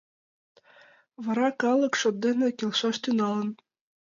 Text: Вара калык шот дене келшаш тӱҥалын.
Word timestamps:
Вара 1.23 1.47
калык 1.61 1.93
шот 2.01 2.15
дене 2.25 2.47
келшаш 2.57 2.95
тӱҥалын. 3.03 3.49